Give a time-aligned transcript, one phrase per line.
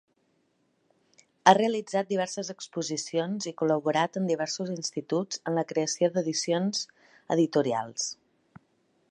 [1.45, 6.83] Ha realitzat diverses exposicions i col·laborat en diversos instituts en la creació d'edicions
[7.39, 8.11] editorials.